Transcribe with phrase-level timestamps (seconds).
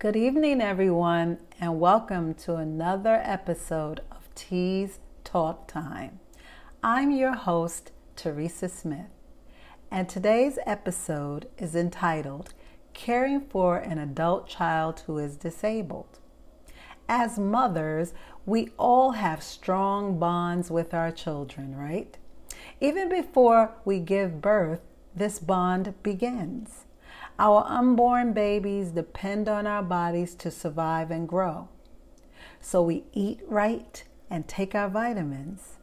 [0.00, 6.20] Good evening, everyone, and welcome to another episode of Tea's Talk Time.
[6.84, 9.10] I'm your host, Teresa Smith,
[9.90, 12.54] and today's episode is entitled
[12.94, 16.20] Caring for an Adult Child Who is Disabled.
[17.08, 18.14] As mothers,
[18.46, 22.16] we all have strong bonds with our children, right?
[22.80, 26.84] Even before we give birth, this bond begins.
[27.40, 31.68] Our unborn babies depend on our bodies to survive and grow.
[32.60, 35.76] So we eat right and take our vitamins.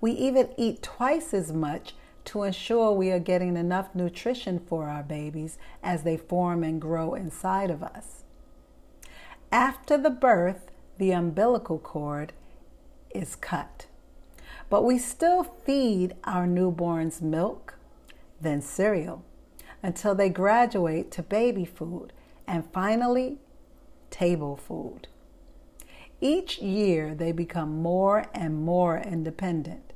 [0.00, 1.94] We even eat twice as much
[2.26, 7.14] to ensure we are getting enough nutrition for our babies as they form and grow
[7.14, 8.22] inside of us.
[9.50, 12.32] After the birth, the umbilical cord
[13.12, 13.86] is cut.
[14.70, 17.76] But we still feed our newborns milk,
[18.40, 19.24] then cereal
[19.84, 22.10] until they graduate to baby food
[22.46, 23.36] and finally
[24.08, 25.06] table food.
[26.22, 29.92] Each year they become more and more independent.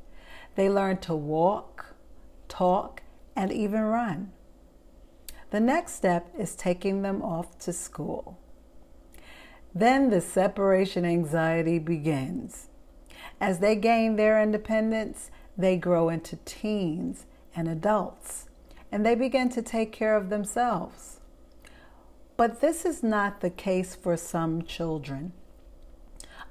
[0.56, 1.94] They learn to walk,
[2.48, 3.02] talk,
[3.34, 4.30] and even run.
[5.50, 8.38] The next step is taking them off to school.
[9.74, 12.68] Then the separation anxiety begins.
[13.40, 17.24] As they gain their independence, they grow into teens
[17.56, 18.47] and adults
[18.90, 21.20] and they begin to take care of themselves.
[22.36, 25.32] But this is not the case for some children.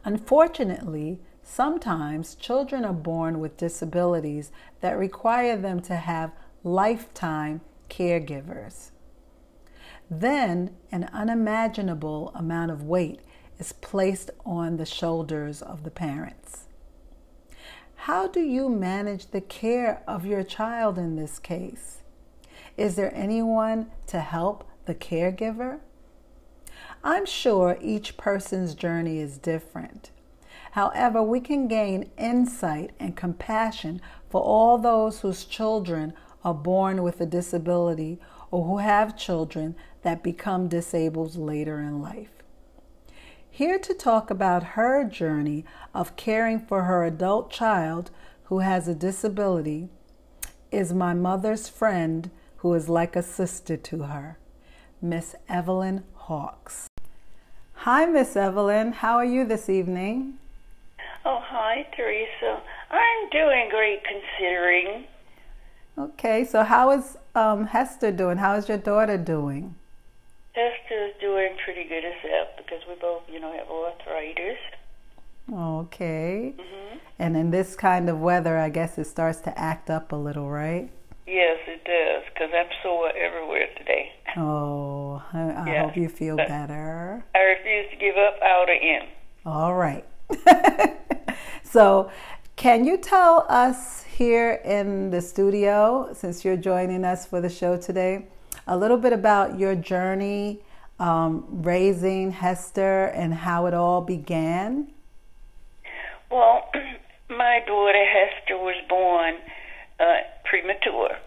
[0.04, 6.32] Unfortunately, sometimes children are born with disabilities that require them to have
[6.64, 8.92] lifetime caregivers.
[10.10, 13.22] Then an unimaginable amount of weight
[13.60, 16.66] is placed on the shoulders of the parents.
[17.96, 22.04] How do you manage the care of your child in this case?
[22.78, 25.80] Is there anyone to help the caregiver?
[27.04, 30.12] I'm sure each person's journey is different.
[30.72, 34.00] However, we can gain insight and compassion
[34.30, 38.20] for all those whose children are born with a disability
[38.52, 42.44] or who have children that become disabled later in life.
[43.50, 48.12] Here to talk about her journey of caring for her adult child
[48.44, 49.90] who has a disability
[50.72, 54.38] is my mother's friend, who is like a sister to her,
[55.02, 56.88] Miss Evelyn Hawks.
[57.74, 58.92] Hi, Miss Evelyn.
[58.94, 60.40] How are you this evening?
[61.24, 62.62] Oh, hi, Teresa.
[62.90, 65.06] I'm doing great considering.
[65.98, 68.38] Okay, so how is um, Hester doing?
[68.38, 69.76] How is your daughter doing?
[70.54, 74.58] Hester's doing pretty good herself because we both, you know, have arthritis.
[75.52, 76.54] Okay.
[76.58, 76.98] Mm-hmm.
[77.20, 80.50] And in this kind of weather, I guess it starts to act up a little,
[80.50, 80.90] right?
[81.26, 84.12] Yes, does, because I'm sore everywhere today.
[84.40, 85.86] Oh, I, I yes.
[85.86, 87.26] hope you feel but better.
[87.34, 89.08] I refuse to give up out or in.
[89.48, 90.06] All right.
[91.64, 92.12] so,
[92.56, 97.78] can you tell us here in the studio, since you're joining us for the show
[97.78, 98.28] today,
[98.68, 100.60] a little bit about your journey
[101.00, 104.92] um, raising Hester and how it all began?
[106.30, 106.70] Well,
[107.30, 109.36] my daughter Hester was born
[110.00, 111.18] uh, premature.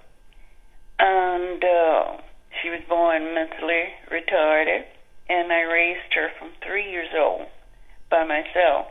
[1.01, 2.21] And uh,
[2.61, 4.85] she was born mentally retarded,
[5.29, 7.47] and I raised her from three years old
[8.11, 8.87] by myself.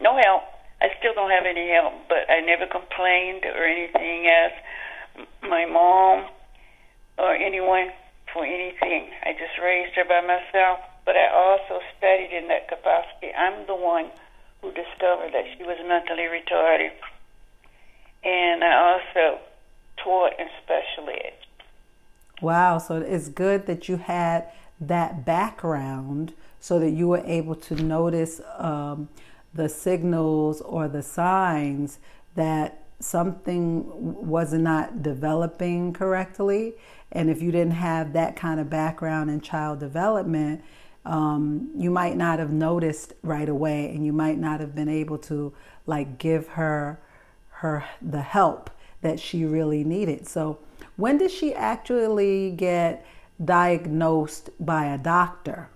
[0.00, 0.42] No help.
[0.80, 4.52] I still don't have any help, but I never complained or anything as
[5.42, 6.30] my mom
[7.18, 7.90] or anyone
[8.32, 9.10] for anything.
[9.26, 13.34] I just raised her by myself, but I also studied in that capacity.
[13.36, 14.06] I'm the one
[14.62, 16.92] who discovered that she was mentally retarded
[18.22, 19.40] and I also
[20.06, 21.34] in special ed.
[22.40, 24.46] Wow, so it's good that you had
[24.80, 29.08] that background so that you were able to notice um,
[29.54, 31.98] the signals or the signs
[32.34, 33.84] that something
[34.26, 36.74] was not developing correctly.
[37.12, 40.62] And if you didn't have that kind of background in child development,
[41.04, 45.18] um, you might not have noticed right away and you might not have been able
[45.18, 45.52] to
[45.86, 47.00] like give her
[47.48, 48.70] her the help
[49.02, 50.26] that she really needed.
[50.26, 50.58] So,
[50.96, 53.06] when did she actually get
[53.42, 55.68] diagnosed by a doctor?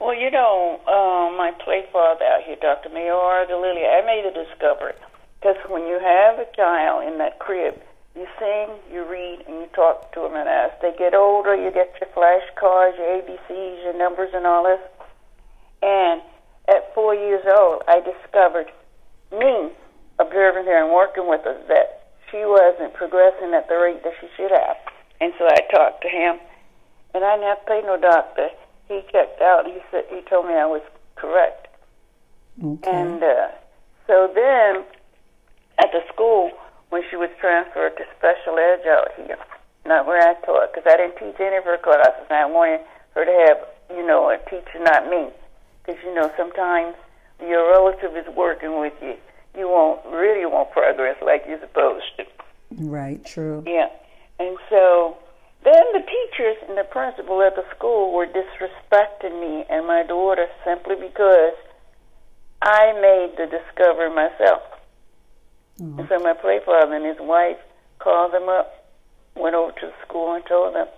[0.00, 2.90] Well, you know, uh, my play father out here, Dr.
[2.90, 4.94] Mayor Galileo, I made a discovery.
[5.40, 7.80] Because when you have a child in that crib,
[8.14, 10.34] you sing, you read, and you talk to them.
[10.34, 14.64] And as they get older, you get your flashcards, your ABCs, your numbers, and all
[14.64, 14.80] this.
[15.82, 16.22] And
[16.68, 18.72] at four years old, I discovered
[19.32, 19.70] me
[20.18, 21.95] observing her and working with us that
[22.30, 24.76] she wasn't progressing at the rate that she should have.
[25.20, 26.38] And so I talked to him,
[27.14, 28.48] and I didn't have to pay no doctor.
[28.88, 29.66] he checked out.
[29.66, 30.82] He said he told me I was
[31.14, 31.68] correct.
[32.62, 32.90] Okay.
[32.90, 33.48] And uh,
[34.06, 34.84] so then
[35.78, 36.50] at the school,
[36.90, 39.38] when she was transferred to special ed out here,
[39.84, 42.26] not where I taught, because I didn't teach any of her classes.
[42.30, 42.80] I wanted
[43.14, 43.58] her to have,
[43.96, 45.30] you know, a teacher, not me.
[45.84, 46.94] Because, you know, sometimes
[47.40, 49.16] your relative is working with you.
[49.56, 52.24] You won't really won't progress like you're supposed to.
[52.78, 53.64] right, true.
[53.66, 53.88] Yeah.
[54.38, 55.16] And so
[55.64, 60.46] then the teachers and the principal at the school were disrespecting me and my daughter
[60.64, 61.54] simply because
[62.60, 64.62] I made the discovery myself.
[65.80, 65.98] Mhm.
[66.00, 67.58] And so my play father and his wife
[67.98, 68.84] called them up,
[69.34, 70.88] went over to the school and told them,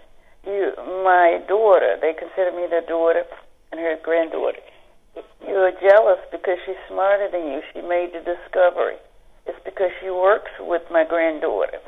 [0.44, 0.72] "You,
[1.05, 3.25] my daughter, they consider me their daughter
[3.70, 4.60] and her granddaughter.
[5.47, 7.62] You are jealous because she's smarter than you.
[7.73, 8.97] She made the discovery.
[9.47, 11.81] It's because she works with my granddaughter.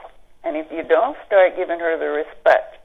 [0.45, 2.79] And if you don't start giving her the respect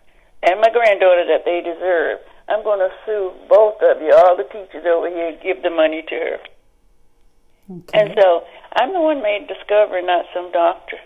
[0.43, 4.43] and my granddaughter that they deserve, I'm going to sue both of you, all the
[4.43, 6.39] teachers over here, and give the money to her."
[7.71, 7.99] Okay.
[7.99, 8.43] And so
[8.73, 10.97] I'm the one made discovery, not some doctor.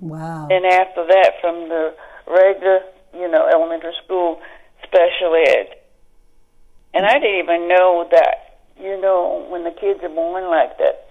[0.00, 0.48] wow.
[0.50, 1.94] And after that, from the
[2.26, 2.80] regular,
[3.12, 4.40] you know, elementary school,
[4.82, 5.76] special ed.
[6.94, 8.49] And I didn't even know that,
[8.80, 11.06] you know, when the kids are born like that,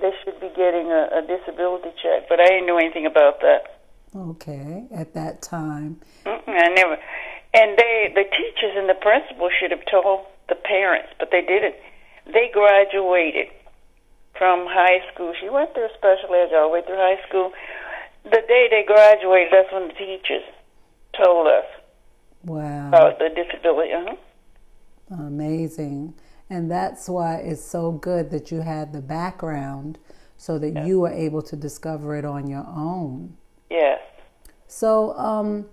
[0.00, 2.28] they should be getting a, a disability check.
[2.28, 3.78] But I didn't know anything about that.
[4.16, 4.84] Okay.
[4.94, 6.00] At that time.
[6.26, 6.96] Mm-mm, I never.
[7.54, 11.74] And they, the teachers and the principal should have told the parents, but they didn't.
[12.26, 13.48] They graduated
[14.38, 15.34] from high school.
[15.40, 17.52] She went through special ed all the way through high school.
[18.24, 20.42] The day they graduated, that's when the teachers
[21.22, 21.64] told us
[22.44, 22.88] Wow.
[22.88, 23.92] about the disability.
[23.92, 24.16] Uh-huh.
[25.14, 26.14] Amazing.
[26.52, 29.98] And that's why it's so good that you had the background
[30.36, 33.38] so that you were able to discover it on your own.
[33.70, 34.02] Yes.
[34.66, 35.64] So, um,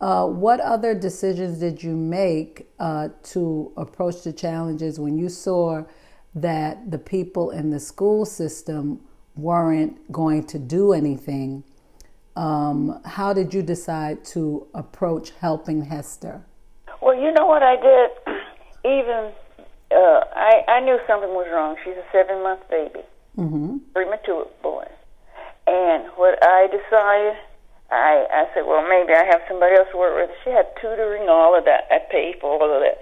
[0.00, 5.84] uh, what other decisions did you make uh, to approach the challenges when you saw
[6.34, 9.00] that the people in the school system
[9.36, 11.62] weren't going to do anything?
[12.34, 16.44] Um, how did you decide to approach helping Hester?
[17.00, 18.10] Well, you know what I did?
[18.84, 19.30] Even
[19.94, 21.76] uh, I, I knew something was wrong.
[21.84, 23.00] She's a seven month baby.
[23.38, 23.78] Mm-hmm.
[23.92, 24.86] premature boy.
[25.66, 27.34] And what I decided,
[27.90, 30.30] I I said, well, maybe I have somebody else to work with.
[30.44, 31.88] She had tutoring, all of that.
[31.90, 33.00] I paid for all of that.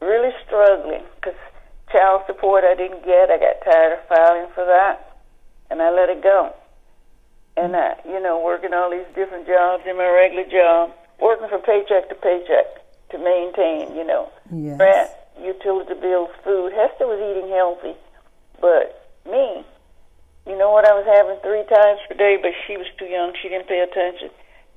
[0.00, 1.38] Really struggling because
[1.92, 3.30] child support I didn't get.
[3.30, 5.18] I got tired of filing for that,
[5.70, 6.54] and I let it go.
[7.56, 10.90] And I, you know, working all these different jobs in my regular job,
[11.20, 12.66] working from paycheck to paycheck
[13.10, 14.78] to maintain, you know, Yes.
[14.78, 16.72] rent, utility bills, food.
[16.72, 17.94] Hester was eating healthy,
[18.60, 19.64] but me,
[20.46, 23.32] you know what I was having three times per day, but she was too young.
[23.42, 24.30] She didn't pay attention.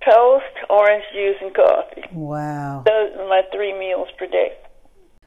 [0.04, 2.04] Toast, orange juice, and coffee.
[2.12, 2.84] Wow.
[2.86, 4.58] Those are my three meals per day.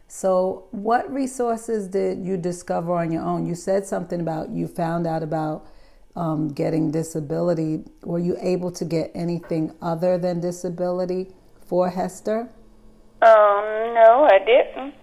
[0.09, 3.47] So, what resources did you discover on your own?
[3.47, 5.67] You said something about you found out about
[6.15, 7.85] um, getting disability.
[8.03, 11.29] Were you able to get anything other than disability
[11.67, 12.51] for Hester?
[13.23, 13.65] Um,
[13.95, 14.95] no, I didn't.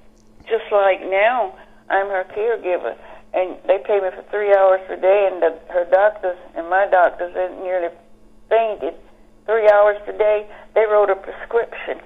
[0.51, 1.55] Just like now,
[1.89, 2.99] I'm her caregiver,
[3.33, 6.91] and they pay me for three hours per day, and the, her doctors and my
[6.91, 7.87] doctors they nearly
[8.49, 8.99] fainted.
[9.45, 12.03] Three hours per day, they wrote a prescription,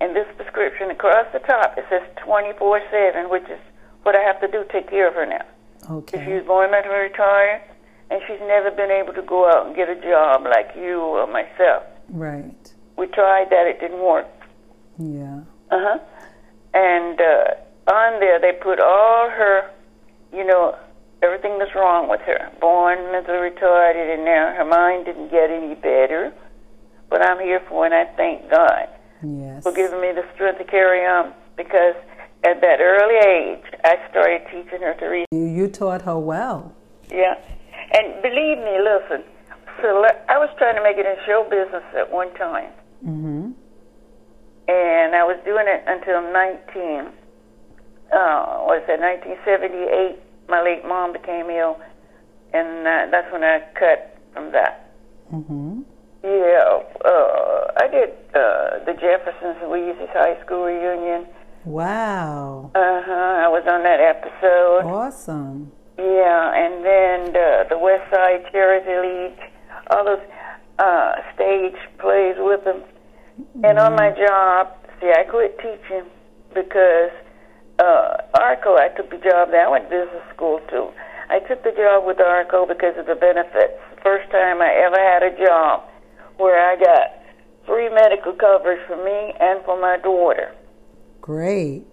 [0.00, 3.60] and this prescription across the top it says 24/7, which is
[4.02, 5.46] what I have to do take care of her now.
[5.88, 6.26] Okay.
[6.34, 7.62] was born mentally retarded,
[8.10, 11.28] and she's never been able to go out and get a job like you or
[11.28, 11.84] myself.
[12.08, 12.74] Right.
[12.98, 14.26] We tried that; it didn't work.
[14.98, 15.42] Yeah.
[15.70, 15.98] Uh huh.
[16.74, 19.70] And uh, on there, they put all her,
[20.32, 20.76] you know,
[21.22, 22.50] everything that's wrong with her.
[22.60, 26.32] Born mentally retarded, and now her mind didn't get any better.
[27.08, 28.88] But I'm here for and I thank God
[29.22, 29.64] Yes.
[29.64, 31.34] for giving me the strength to carry on.
[31.56, 31.96] Because
[32.44, 35.26] at that early age, I started teaching her to read.
[35.32, 36.72] You, you taught her well.
[37.10, 37.34] Yeah.
[37.92, 39.24] And believe me, listen,
[39.82, 42.70] so I was trying to make it in show business at one time.
[43.04, 43.50] Mm-hmm.
[44.70, 47.12] And I was doing it until 19.
[48.12, 49.00] Uh, what is that?
[49.00, 50.18] 1978.
[50.48, 51.78] My late mom became ill,
[52.52, 54.90] and uh, that's when I cut from that.
[55.32, 55.82] Mm-hmm.
[56.22, 61.26] Yeah, uh, I did uh, the Jeffersons Louise's high school reunion.
[61.64, 62.70] Wow.
[62.74, 63.46] Uh huh.
[63.46, 64.84] I was on that episode.
[64.84, 65.72] Awesome.
[65.98, 69.40] Yeah, and then uh, the West Side Charity League,
[69.90, 70.24] all those
[70.78, 72.82] uh, stage plays with them.
[73.64, 74.68] And on my job,
[75.00, 76.04] see, I quit teaching
[76.54, 77.10] because
[77.78, 79.66] uh, ARCO, I took the job there.
[79.66, 80.90] I went to business school too.
[81.28, 83.78] I took the job with ARCO because of the benefits.
[84.02, 85.88] First time I ever had a job
[86.36, 87.20] where I got
[87.66, 90.52] free medical coverage for me and for my daughter.
[91.20, 91.84] Great.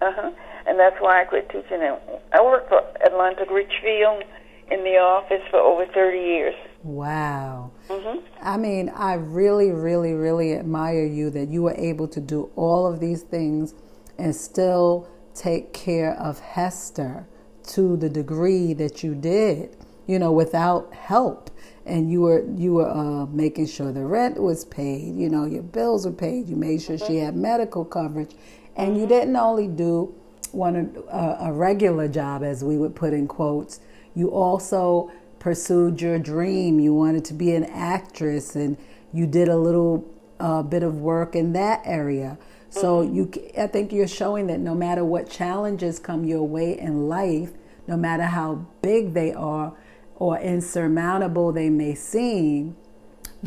[0.00, 0.30] Uh huh.
[0.66, 1.82] And that's why I quit teaching.
[1.82, 1.98] And
[2.32, 4.24] I worked for Atlantic Richfield
[4.70, 6.54] in the office for over 30 years.
[6.82, 7.70] Wow.
[7.88, 12.50] Hmm I mean, I really, really, really admire you that you were able to do
[12.54, 13.74] all of these things
[14.18, 17.26] and still take care of Hester
[17.68, 19.76] to the degree that you did,
[20.06, 21.50] you know, without help.
[21.84, 25.62] And you were you were uh, making sure the rent was paid, you know, your
[25.62, 26.48] bills were paid.
[26.48, 28.32] You made sure she had medical coverage,
[28.76, 30.14] and you didn't only do
[30.52, 33.80] one a, a regular job, as we would put in quotes.
[34.14, 35.12] You also
[35.46, 36.80] pursued your dream.
[36.80, 38.76] You wanted to be an actress, and
[39.12, 40.04] you did a little
[40.40, 42.36] uh, bit of work in that area.
[42.68, 47.08] So you, I think you're showing that no matter what challenges come your way in
[47.08, 47.52] life,
[47.86, 49.72] no matter how big they are
[50.16, 52.74] or insurmountable they may seem,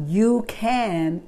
[0.08, 1.22] you can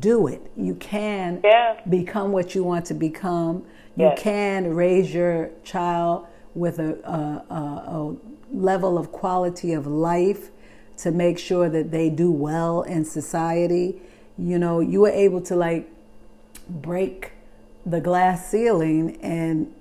[0.00, 0.50] do it.
[0.56, 1.78] You can Yeah.
[1.90, 3.64] become what you want to become.
[3.96, 4.18] You Yes.
[4.22, 8.16] can raise your child with a, a, a, a
[8.52, 10.50] level of quality of life
[10.98, 14.00] to make sure that they do well in society.
[14.38, 15.88] You know, you were able to like
[16.68, 17.32] break
[17.84, 19.72] the glass ceiling and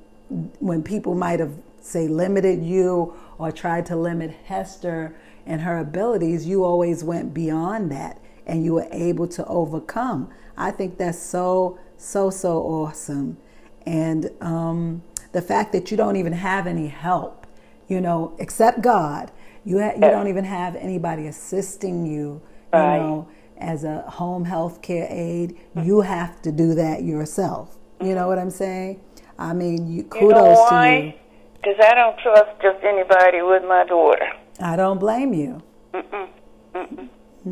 [0.60, 6.46] when people might have say limited you or tried to limit Hester and her abilities,
[6.48, 10.30] you always went beyond that and you were able to overcome.
[10.58, 13.38] I think that's so so so awesome.
[13.86, 17.45] And um, the fact that you don't even have any help,
[17.88, 19.32] you know, except God.
[19.64, 22.42] You ha- you don't even have anybody assisting you,
[22.74, 23.00] you Right.
[23.00, 23.28] know,
[23.58, 25.56] as a home health care aide.
[25.82, 27.76] You have to do that yourself.
[28.02, 29.00] You know what I'm saying?
[29.40, 31.14] I mean, you, You know kudos to you.
[31.56, 34.28] Because I don't trust just anybody with my daughter.
[34.62, 35.62] I don't blame you.
[35.94, 36.28] Mm-mm.
[36.76, 37.10] Mm-mm.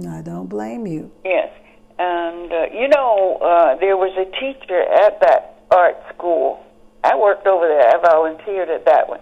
[0.07, 1.11] I don't blame you.
[1.25, 1.49] Yes.
[1.97, 6.59] And, uh, you know, uh, there was a teacher at that art school.
[7.03, 7.87] I worked over there.
[7.89, 9.19] I volunteered at that one.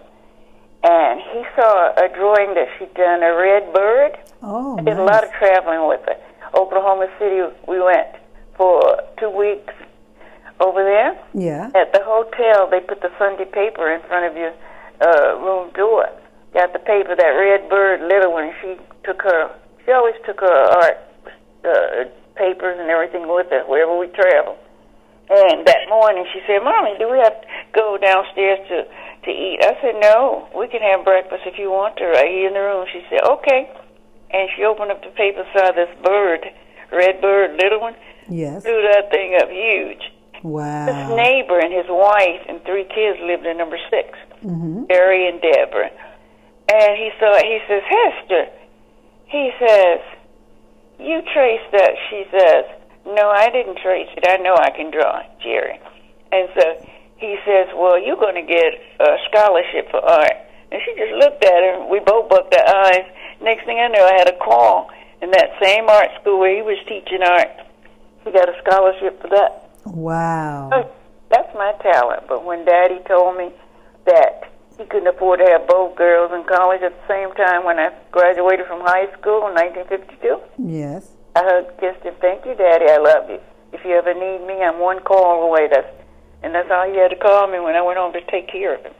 [0.84, 4.18] And he saw a drawing that she'd done, a red bird.
[4.42, 6.16] Oh, I did a lot of traveling with her.
[6.58, 8.08] Oklahoma City, we went
[8.56, 9.72] for two weeks
[10.60, 11.18] over there.
[11.34, 11.70] yeah.
[11.74, 14.52] At the hotel, they put the Sunday paper in front of your
[15.00, 16.08] uh, room door.
[16.52, 18.52] Got the paper, that red bird, little one.
[18.60, 19.50] She took her.
[19.84, 20.46] She always took her
[20.82, 20.98] art
[21.64, 22.04] uh,
[22.36, 24.58] papers and everything with her wherever we traveled.
[25.30, 28.84] And that morning, she said, "Mommy, do we have to go downstairs to
[29.24, 32.48] to eat?" I said, "No, we can have breakfast if you want to, right here
[32.48, 33.70] in the room." She said, "Okay."
[34.30, 36.40] And she opened up the paper, saw this bird,
[36.90, 37.94] red bird, little one.
[38.28, 38.62] Yes.
[38.62, 40.10] Blew that thing up huge.
[40.42, 40.86] Wow.
[40.86, 44.84] This neighbor and his wife and three kids lived in number 6 Mm-hmm.
[44.84, 45.90] Barry and Deborah.
[46.72, 47.44] And he saw it.
[47.46, 48.46] He says, Hester,
[49.26, 50.00] he says,
[50.98, 51.94] you traced that.
[52.10, 52.64] She says,
[53.06, 54.24] no, I didn't trace it.
[54.28, 55.78] I know I can draw, Jerry.
[56.30, 60.36] And so he says, well, you're going to get a scholarship for art.
[60.70, 61.90] And she just looked at him.
[61.90, 63.04] We both bucked our eyes.
[63.42, 64.88] Next thing I knew, I had a call
[65.20, 67.50] in that same art school where he was teaching art.
[68.24, 69.70] He got a scholarship for that.
[69.84, 70.70] Wow.
[70.72, 70.90] Oh,
[71.30, 72.22] that's my talent.
[72.28, 73.50] But when Daddy told me
[74.06, 77.78] that he couldn't afford to have both girls in college at the same time when
[77.78, 81.10] I graduated from high school in 1952, Yes.
[81.34, 82.14] I hugged, kissed him.
[82.20, 82.86] Thank you, Daddy.
[82.88, 83.40] I love you.
[83.72, 85.68] If you ever need me, I'm one call away.
[85.70, 85.86] That's
[86.42, 88.74] and that's all he had to call me when I went home to take care
[88.74, 88.92] of him.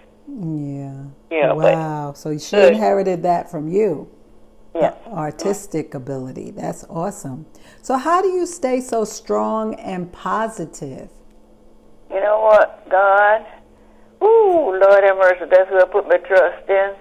[1.31, 1.37] Yeah.
[1.37, 2.13] Yeah, but- Wow.
[2.15, 2.75] So she Good.
[2.75, 4.09] inherited that from you.
[4.75, 4.95] Yeah.
[5.09, 6.53] Artistic ability.
[6.53, 7.47] That's awesome.
[7.83, 11.11] So how do you stay so strong and positive?
[12.11, 13.45] You know what, God?
[14.23, 15.45] Ooh, Lord have mercy.
[15.51, 16.95] That's who I put my trust in.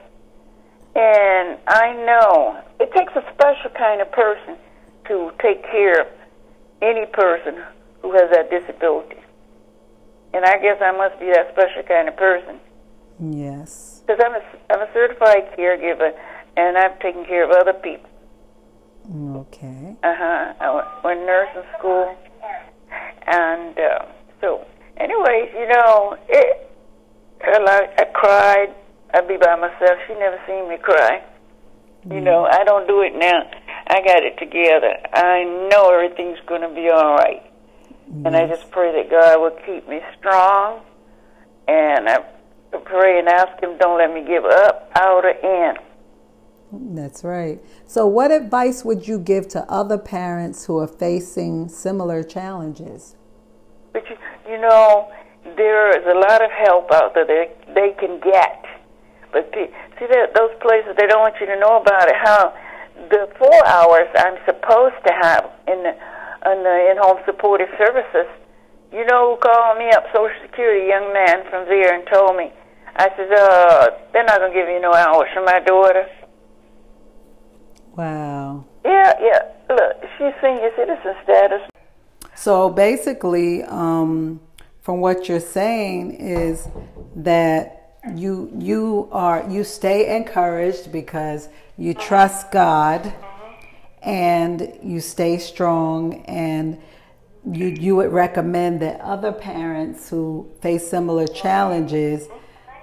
[0.95, 4.57] And I know it takes a special kind of person
[5.11, 6.07] to take care of
[6.81, 7.61] any person
[8.01, 9.17] who has that disability.
[10.33, 12.59] And I guess I must be that special kind of person
[13.19, 14.01] Yes.
[14.07, 14.41] because I'm a,
[14.71, 16.17] I'm a certified caregiver
[16.55, 18.09] and I've taken care of other people.
[19.35, 19.95] Okay.
[20.03, 20.53] Uh huh.
[20.61, 22.15] I went, went nursing school,
[23.25, 24.05] and uh,
[24.39, 24.65] so,
[24.97, 26.69] anyways, you know, it.
[27.43, 28.75] I, cried.
[29.15, 29.97] I'd be by myself.
[30.07, 31.23] She never seen me cry.
[32.09, 33.41] You know, I don't do it now.
[33.91, 34.95] I got it together.
[35.13, 37.43] I know everything's going to be all right.
[38.25, 40.81] And I just pray that God will keep me strong.
[41.67, 42.19] And I
[42.85, 45.75] pray and ask Him, don't let me give up, out or in.
[46.95, 47.61] That's right.
[47.85, 53.15] So what advice would you give to other parents who are facing similar challenges?
[53.91, 54.15] But you,
[54.49, 55.11] you know,
[55.57, 58.65] there is a lot of help out there they, they can get.
[59.33, 59.67] But the,
[59.99, 62.15] see that those places they don't want you to know about it.
[62.15, 62.53] How
[63.09, 65.93] the four hours I'm supposed to have in the
[66.51, 68.27] in the in home supportive services,
[68.91, 72.51] you know who called me up, Social Security, young man from there, and told me.
[72.95, 76.05] I said, uh, they're not gonna give you no hours for my daughter.
[77.95, 78.65] Wow.
[78.83, 79.39] Yeah, yeah.
[79.69, 81.61] Look, she's senior citizen status.
[82.35, 84.41] So basically, um,
[84.81, 86.67] from what you're saying is
[87.15, 87.80] that
[88.15, 93.13] you you are you stay encouraged because you trust God
[94.01, 96.79] and you stay strong and
[97.51, 102.27] you you would recommend that other parents who face similar challenges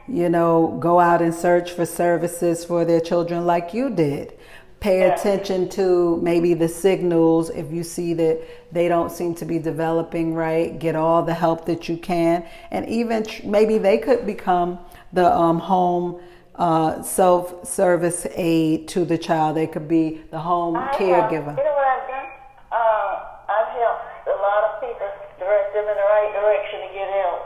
[0.06, 4.34] you know go out and search for services for their children like you did.
[4.80, 7.50] Pay attention to maybe the signals.
[7.50, 8.40] If you see that
[8.72, 12.46] they don't seem to be developing right get all the help that you can.
[12.70, 14.78] And even tr- maybe they could become
[15.12, 16.20] the um, home
[16.56, 21.64] uh, self-service aid to the child they could be the home I have- caregiver You
[21.64, 22.28] know what I've done?
[22.72, 23.12] Uh,
[23.48, 27.42] I've helped a lot of people direct them in the right direction to get help.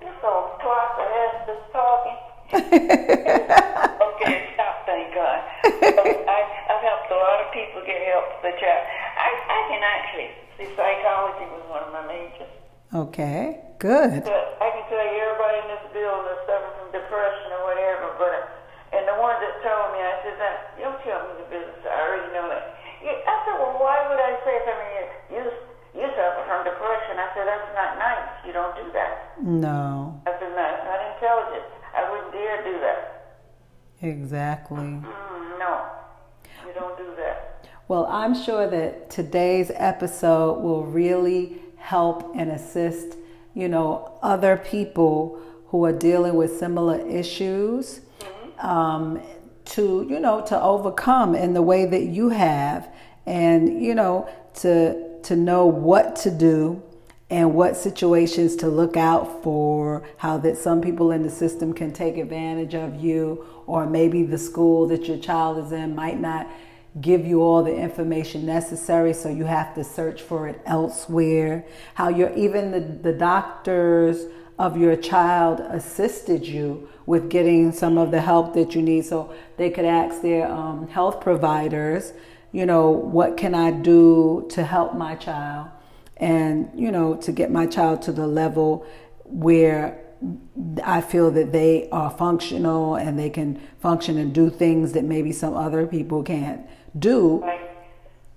[0.00, 2.18] This old twice the ass just talking.
[3.08, 5.38] okay, stop, thank God.
[5.64, 6.38] I,
[6.70, 8.82] I've helped a lot of people get help for the child.
[9.16, 12.52] I, I can actually see psychology was one of my majors.
[12.94, 17.48] okay good But I can tell you, everybody in this building is suffering from depression
[17.54, 18.06] or whatever.
[18.18, 18.34] But
[18.92, 21.80] and the one that told me, I said, that you don't tell me the business.
[21.84, 22.74] I already know that.
[23.04, 24.92] I said, well, why would I say something?
[25.30, 25.42] You
[25.94, 27.18] you suffer from depression.
[27.18, 28.30] I said, that's not nice.
[28.46, 29.42] You don't do that.
[29.42, 31.66] no I said, no, it's not intelligent.
[31.94, 33.00] I wouldn't dare do that.
[34.02, 35.86] exactly Mm, no,
[36.66, 37.66] you don't do that.
[37.88, 43.16] Well, I'm sure that today's episode will really help and assist,
[43.54, 48.00] you know, other people who are dealing with similar issues
[48.58, 49.20] um,
[49.64, 52.88] to, you know, to overcome in the way that you have,
[53.26, 56.82] and you know, to to know what to do
[57.30, 61.92] and what situations to look out for, how that some people in the system can
[61.92, 66.48] take advantage of you, or maybe the school that your child is in might not
[67.00, 71.64] give you all the information necessary, so you have to search for it elsewhere.
[71.94, 74.24] How you're even the, the doctors
[74.58, 79.32] of your child assisted you with getting some of the help that you need, so
[79.56, 82.12] they could ask their um, health providers,
[82.52, 85.68] you know, what can I do to help my child?
[86.18, 88.86] and you know to get my child to the level
[89.24, 90.04] where
[90.84, 95.30] I feel that they are functional and they can function and do things that maybe
[95.32, 96.62] some other people can't
[96.98, 97.60] do, Like,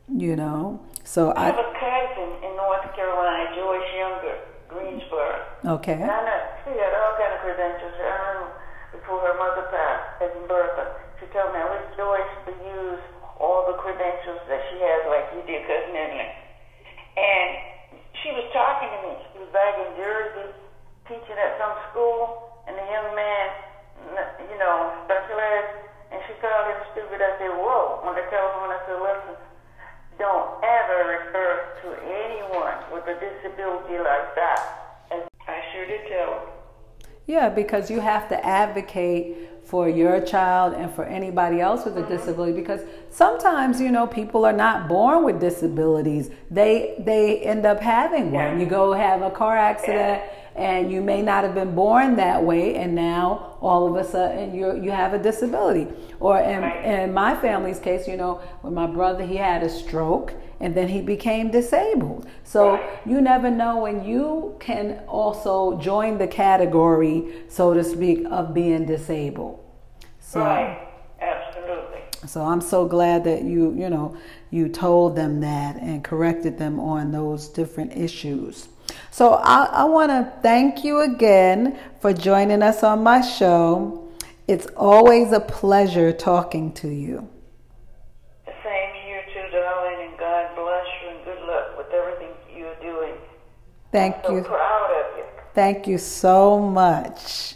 [0.07, 0.79] you know.
[1.03, 4.37] So I I have a cousin in North Carolina, Joyce Younger,
[4.69, 5.41] Greensboro.
[5.81, 5.97] okay.
[5.97, 7.93] And I know she had all kind of credentials.
[7.97, 8.53] I remember
[8.93, 10.85] before her mother passed in Bertha,
[11.19, 13.01] she told me I wish to use
[13.41, 16.29] all the credentials that she has, like you did, cousin Emily.
[17.17, 17.49] And
[18.21, 19.13] she was talking to me.
[19.33, 20.53] She was back in Jersey,
[21.09, 23.47] teaching at some school, and the young man,
[24.49, 27.19] you know, specialized, and she called him stupid.
[27.21, 29.35] I said, "Whoa!" On the telephone, I said, "Listen."
[30.19, 34.59] Don't ever refer to anyone with a disability like that.
[35.09, 36.41] And I sure did tell her.
[37.25, 42.01] Yeah, because you have to advocate for your child and for anybody else with a
[42.01, 42.15] mm-hmm.
[42.15, 47.79] disability because sometimes you know people are not born with disabilities they they end up
[47.79, 50.21] having one you go have a car accident
[50.55, 54.53] and you may not have been born that way and now all of a sudden
[54.53, 55.87] you you have a disability
[56.19, 60.33] or in, in my family's case you know when my brother he had a stroke
[60.59, 66.27] and then he became disabled so you never know when you can also join the
[66.27, 69.63] category so to speak of being disabled
[70.19, 70.87] so Right.
[71.21, 71.99] Absolutely.
[72.25, 74.17] so I'm so glad that you, you know,
[74.49, 78.67] you told them that and corrected them on those different issues.
[79.11, 84.07] So I, I want to thank you again for joining us on my show.
[84.47, 87.27] It's always a pleasure talking to you.
[88.45, 93.13] Same you too, darling, and God bless you and good luck with everything you're doing.
[93.91, 94.43] Thank So you.
[94.43, 95.23] proud of you.
[95.53, 97.55] Thank you so much.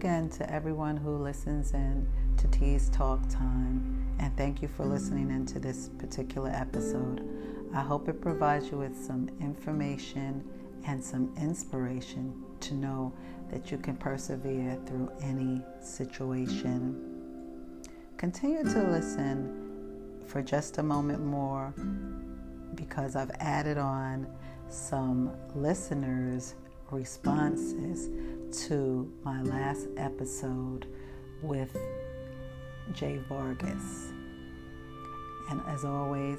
[0.00, 2.08] Again to everyone who listens in
[2.38, 7.22] to Tea's Talk Time, and thank you for listening into this particular episode.
[7.74, 10.42] I hope it provides you with some information
[10.86, 13.12] and some inspiration to know
[13.50, 16.96] that you can persevere through any situation.
[18.16, 21.74] Continue to listen for just a moment more
[22.74, 24.26] because I've added on
[24.66, 26.54] some listeners'
[26.90, 28.08] responses
[28.66, 30.86] to my last episode
[31.42, 31.76] with
[32.92, 34.12] Jay Vargas.
[35.50, 36.38] And as always,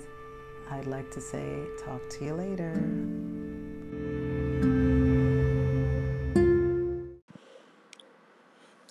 [0.70, 2.74] I'd like to say, talk to you later.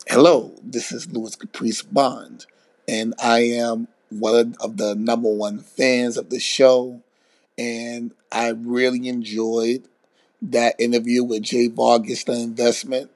[0.09, 2.47] Hello, this is Louis Caprice Bond,
[2.89, 7.03] and I am one of the number one fans of the show.
[7.57, 9.87] And I really enjoyed
[10.43, 13.11] that interview with Jay Vargas, the investment.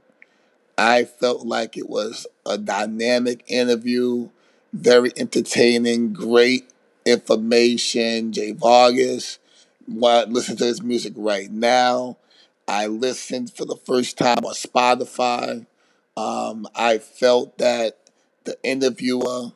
[0.76, 4.28] I felt like it was a dynamic interview,
[4.72, 6.68] very entertaining, great
[7.06, 8.32] information.
[8.32, 9.38] Jay Vargas,
[9.87, 12.16] want listen to his music right now.
[12.66, 15.66] I listened for the first time on Spotify.
[16.16, 17.98] Um, I felt that
[18.44, 19.52] the interviewer,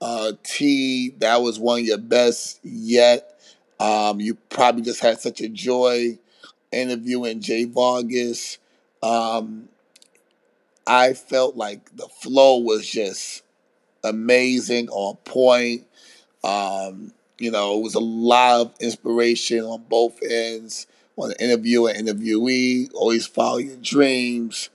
[0.00, 3.40] uh, T, that was one of your best yet.
[3.78, 6.18] Um, you probably just had such a joy
[6.72, 8.58] interviewing Jay Vargas.
[9.02, 9.68] Um,
[10.86, 13.42] I felt like the flow was just
[14.04, 15.86] amazing, on point.
[16.42, 21.92] Um, you know, it was a lot of inspiration on both ends, on the interviewer
[21.92, 22.90] interviewee.
[22.94, 24.70] Always follow your dreams.